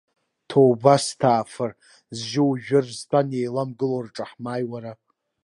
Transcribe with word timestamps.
Ҭоубасҭаафыр, 0.47 1.71
зжьы 2.17 2.41
ужәыр 2.49 2.85
зтәан 2.97 3.27
еиламгыло 3.39 3.99
рҿы 4.05 4.25
ҳмааи 4.29 4.63
уара. 4.71 4.93